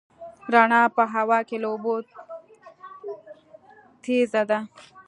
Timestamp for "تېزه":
4.03-4.41